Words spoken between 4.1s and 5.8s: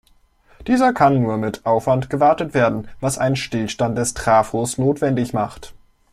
Trafos notwendig macht.